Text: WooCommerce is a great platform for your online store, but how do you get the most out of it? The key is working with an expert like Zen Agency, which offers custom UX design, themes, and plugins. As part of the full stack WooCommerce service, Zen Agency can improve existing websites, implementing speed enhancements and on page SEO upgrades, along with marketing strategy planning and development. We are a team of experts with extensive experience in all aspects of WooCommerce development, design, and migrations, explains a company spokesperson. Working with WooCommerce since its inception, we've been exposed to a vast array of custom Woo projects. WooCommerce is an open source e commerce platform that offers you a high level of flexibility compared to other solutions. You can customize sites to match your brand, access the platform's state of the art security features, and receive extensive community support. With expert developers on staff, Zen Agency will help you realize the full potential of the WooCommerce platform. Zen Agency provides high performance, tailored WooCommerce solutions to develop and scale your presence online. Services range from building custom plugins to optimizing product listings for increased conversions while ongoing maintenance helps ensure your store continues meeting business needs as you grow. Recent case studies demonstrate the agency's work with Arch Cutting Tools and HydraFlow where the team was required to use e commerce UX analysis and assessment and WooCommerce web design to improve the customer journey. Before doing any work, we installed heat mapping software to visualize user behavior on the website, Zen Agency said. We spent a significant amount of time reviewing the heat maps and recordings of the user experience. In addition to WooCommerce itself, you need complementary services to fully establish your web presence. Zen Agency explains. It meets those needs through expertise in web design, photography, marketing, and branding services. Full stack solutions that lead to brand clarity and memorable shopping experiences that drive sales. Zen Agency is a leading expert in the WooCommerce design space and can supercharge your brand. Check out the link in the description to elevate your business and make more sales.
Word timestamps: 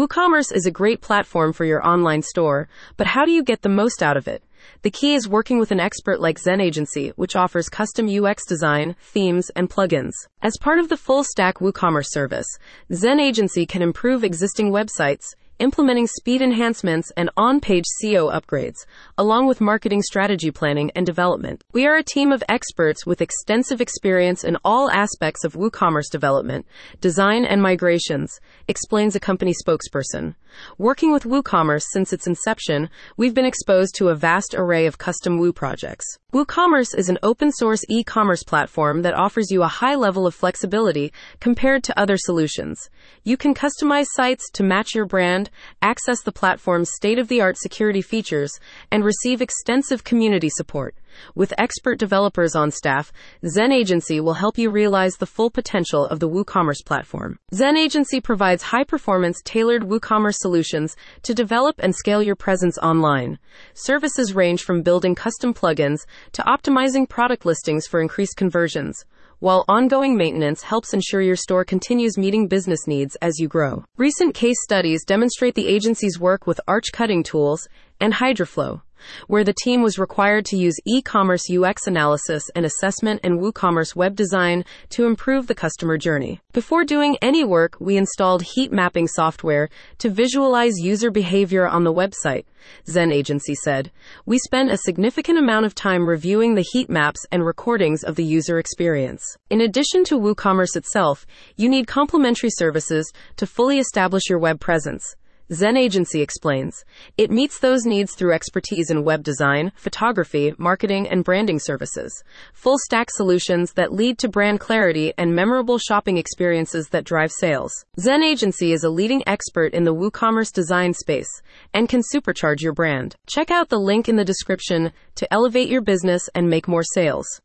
WooCommerce 0.00 0.50
is 0.54 0.64
a 0.64 0.70
great 0.70 1.02
platform 1.02 1.52
for 1.52 1.66
your 1.66 1.86
online 1.86 2.22
store, 2.22 2.70
but 2.96 3.06
how 3.06 3.26
do 3.26 3.32
you 3.32 3.42
get 3.42 3.60
the 3.60 3.68
most 3.68 4.02
out 4.02 4.16
of 4.16 4.26
it? 4.26 4.42
The 4.80 4.90
key 4.90 5.12
is 5.12 5.28
working 5.28 5.58
with 5.58 5.72
an 5.72 5.78
expert 5.78 6.22
like 6.22 6.38
Zen 6.38 6.58
Agency, 6.58 7.10
which 7.16 7.36
offers 7.36 7.68
custom 7.68 8.08
UX 8.08 8.46
design, 8.46 8.96
themes, 9.02 9.50
and 9.54 9.68
plugins. 9.68 10.12
As 10.40 10.56
part 10.58 10.78
of 10.78 10.88
the 10.88 10.96
full 10.96 11.22
stack 11.22 11.58
WooCommerce 11.58 12.06
service, 12.06 12.46
Zen 12.90 13.20
Agency 13.20 13.66
can 13.66 13.82
improve 13.82 14.24
existing 14.24 14.72
websites, 14.72 15.34
implementing 15.60 16.06
speed 16.06 16.42
enhancements 16.42 17.12
and 17.16 17.30
on 17.36 17.60
page 17.60 17.84
SEO 18.02 18.32
upgrades, 18.32 18.86
along 19.16 19.46
with 19.46 19.60
marketing 19.60 20.02
strategy 20.02 20.50
planning 20.50 20.90
and 20.96 21.06
development. 21.06 21.62
We 21.72 21.86
are 21.86 21.96
a 21.96 22.02
team 22.02 22.32
of 22.32 22.42
experts 22.48 23.06
with 23.06 23.20
extensive 23.20 23.80
experience 23.80 24.42
in 24.42 24.56
all 24.64 24.90
aspects 24.90 25.44
of 25.44 25.54
WooCommerce 25.54 26.10
development, 26.10 26.66
design, 27.00 27.44
and 27.44 27.62
migrations, 27.62 28.40
explains 28.66 29.14
a 29.14 29.20
company 29.20 29.52
spokesperson. 29.52 30.34
Working 30.78 31.12
with 31.12 31.24
WooCommerce 31.24 31.84
since 31.92 32.12
its 32.12 32.26
inception, 32.26 32.90
we've 33.16 33.34
been 33.34 33.44
exposed 33.44 33.94
to 33.96 34.08
a 34.08 34.14
vast 34.16 34.54
array 34.56 34.86
of 34.86 34.98
custom 34.98 35.38
Woo 35.38 35.52
projects. 35.52 36.06
WooCommerce 36.32 36.96
is 36.96 37.08
an 37.08 37.18
open 37.22 37.52
source 37.52 37.84
e 37.88 38.02
commerce 38.02 38.42
platform 38.42 39.02
that 39.02 39.14
offers 39.14 39.50
you 39.50 39.62
a 39.62 39.68
high 39.68 39.94
level 39.94 40.26
of 40.26 40.34
flexibility 40.34 41.12
compared 41.40 41.84
to 41.84 42.00
other 42.00 42.16
solutions. 42.16 42.88
You 43.24 43.36
can 43.36 43.54
customize 43.54 44.06
sites 44.10 44.48
to 44.54 44.62
match 44.62 44.94
your 44.94 45.06
brand, 45.06 45.49
access 45.82 46.22
the 46.22 46.32
platform's 46.32 46.90
state 46.94 47.18
of 47.18 47.28
the 47.28 47.40
art 47.40 47.56
security 47.58 48.02
features, 48.02 48.58
and 48.90 49.04
receive 49.04 49.40
extensive 49.40 50.04
community 50.04 50.48
support. 50.48 50.94
With 51.34 51.52
expert 51.58 51.98
developers 51.98 52.54
on 52.54 52.70
staff, 52.70 53.12
Zen 53.46 53.72
Agency 53.72 54.20
will 54.20 54.34
help 54.34 54.58
you 54.58 54.70
realize 54.70 55.16
the 55.16 55.26
full 55.26 55.50
potential 55.50 56.06
of 56.06 56.20
the 56.20 56.28
WooCommerce 56.28 56.84
platform. 56.84 57.38
Zen 57.52 57.76
Agency 57.76 58.20
provides 58.20 58.62
high 58.64 58.84
performance, 58.84 59.40
tailored 59.44 59.82
WooCommerce 59.82 60.36
solutions 60.36 60.96
to 61.22 61.34
develop 61.34 61.76
and 61.80 61.94
scale 61.94 62.22
your 62.22 62.36
presence 62.36 62.78
online. 62.78 63.38
Services 63.74 64.34
range 64.34 64.62
from 64.62 64.82
building 64.82 65.14
custom 65.14 65.52
plugins 65.52 66.06
to 66.32 66.42
optimizing 66.42 67.08
product 67.08 67.44
listings 67.44 67.86
for 67.86 68.00
increased 68.00 68.36
conversions 68.36 69.04
while 69.40 69.64
ongoing 69.68 70.16
maintenance 70.16 70.62
helps 70.62 70.94
ensure 70.94 71.20
your 71.20 71.36
store 71.36 71.64
continues 71.64 72.16
meeting 72.16 72.46
business 72.46 72.86
needs 72.86 73.16
as 73.16 73.38
you 73.38 73.48
grow. 73.48 73.84
Recent 73.96 74.34
case 74.34 74.62
studies 74.62 75.04
demonstrate 75.04 75.54
the 75.54 75.66
agency's 75.66 76.20
work 76.20 76.46
with 76.46 76.60
Arch 76.68 76.92
Cutting 76.92 77.22
Tools 77.22 77.66
and 78.00 78.14
HydraFlow 78.14 78.82
where 79.26 79.44
the 79.44 79.54
team 79.62 79.82
was 79.82 79.98
required 79.98 80.44
to 80.46 80.56
use 80.56 80.76
e 80.86 81.02
commerce 81.02 81.50
UX 81.50 81.86
analysis 81.86 82.44
and 82.54 82.64
assessment 82.66 83.20
and 83.22 83.40
WooCommerce 83.40 83.96
web 83.96 84.16
design 84.16 84.64
to 84.90 85.06
improve 85.06 85.46
the 85.46 85.54
customer 85.54 85.96
journey. 85.96 86.40
Before 86.52 86.84
doing 86.84 87.16
any 87.22 87.44
work, 87.44 87.76
we 87.80 87.96
installed 87.96 88.42
heat 88.42 88.72
mapping 88.72 89.08
software 89.08 89.68
to 89.98 90.10
visualize 90.10 90.78
user 90.78 91.10
behavior 91.10 91.66
on 91.66 91.84
the 91.84 91.92
website, 91.92 92.44
Zen 92.86 93.12
Agency 93.12 93.54
said. 93.54 93.90
We 94.26 94.38
spent 94.38 94.70
a 94.70 94.76
significant 94.76 95.38
amount 95.38 95.66
of 95.66 95.74
time 95.74 96.08
reviewing 96.08 96.54
the 96.54 96.66
heat 96.72 96.90
maps 96.90 97.24
and 97.30 97.44
recordings 97.44 98.02
of 98.02 98.16
the 98.16 98.24
user 98.24 98.58
experience. 98.58 99.22
In 99.48 99.60
addition 99.60 100.04
to 100.04 100.18
WooCommerce 100.18 100.76
itself, 100.76 101.26
you 101.56 101.68
need 101.68 101.86
complementary 101.86 102.50
services 102.50 103.10
to 103.36 103.46
fully 103.46 103.78
establish 103.78 104.28
your 104.28 104.38
web 104.38 104.60
presence. 104.60 105.16
Zen 105.52 105.76
Agency 105.76 106.22
explains. 106.22 106.84
It 107.18 107.30
meets 107.30 107.58
those 107.58 107.84
needs 107.84 108.14
through 108.14 108.32
expertise 108.32 108.90
in 108.90 109.04
web 109.04 109.22
design, 109.22 109.72
photography, 109.74 110.54
marketing, 110.58 111.08
and 111.08 111.24
branding 111.24 111.58
services. 111.58 112.22
Full 112.52 112.76
stack 112.78 113.10
solutions 113.10 113.72
that 113.72 113.92
lead 113.92 114.18
to 114.18 114.28
brand 114.28 114.60
clarity 114.60 115.12
and 115.18 115.34
memorable 115.34 115.78
shopping 115.78 116.16
experiences 116.16 116.88
that 116.90 117.04
drive 117.04 117.32
sales. 117.32 117.72
Zen 117.98 118.22
Agency 118.22 118.72
is 118.72 118.84
a 118.84 118.90
leading 118.90 119.22
expert 119.26 119.74
in 119.74 119.84
the 119.84 119.94
WooCommerce 119.94 120.52
design 120.52 120.94
space 120.94 121.42
and 121.74 121.88
can 121.88 122.02
supercharge 122.14 122.60
your 122.60 122.72
brand. 122.72 123.16
Check 123.26 123.50
out 123.50 123.68
the 123.68 123.78
link 123.78 124.08
in 124.08 124.16
the 124.16 124.24
description 124.24 124.92
to 125.16 125.32
elevate 125.32 125.68
your 125.68 125.82
business 125.82 126.28
and 126.34 126.48
make 126.48 126.68
more 126.68 126.84
sales. 126.94 127.26